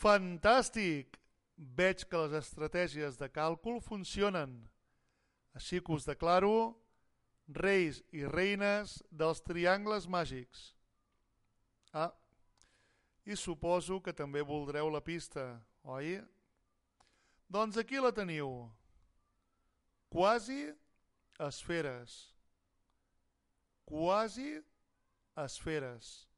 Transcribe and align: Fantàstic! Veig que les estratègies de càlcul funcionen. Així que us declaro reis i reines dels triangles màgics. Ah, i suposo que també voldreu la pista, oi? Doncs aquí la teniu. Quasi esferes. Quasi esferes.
Fantàstic! 0.00 1.18
Veig 1.76 2.06
que 2.08 2.20
les 2.22 2.38
estratègies 2.38 3.18
de 3.20 3.28
càlcul 3.28 3.82
funcionen. 3.84 4.54
Així 5.52 5.80
que 5.84 5.92
us 5.92 6.06
declaro 6.08 6.72
reis 7.52 7.98
i 8.16 8.24
reines 8.24 8.96
dels 9.10 9.42
triangles 9.44 10.06
màgics. 10.08 10.70
Ah, 11.92 12.14
i 13.28 13.36
suposo 13.36 14.00
que 14.00 14.14
també 14.16 14.40
voldreu 14.40 14.88
la 14.88 15.02
pista, 15.04 15.44
oi? 15.84 16.16
Doncs 17.50 17.76
aquí 17.76 18.00
la 18.00 18.14
teniu. 18.14 18.70
Quasi 20.08 20.70
esferes. 21.38 22.32
Quasi 23.84 24.62
esferes. 25.36 26.29